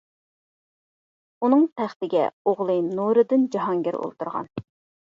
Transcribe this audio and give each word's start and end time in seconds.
ئۇنىڭ 1.39 1.67
تەختىگە 1.81 2.25
ئوغلى 2.49 2.79
نۇرىدىن 2.89 3.47
جاھانگىر 3.59 4.01
ئولتۇرغان. 4.05 4.53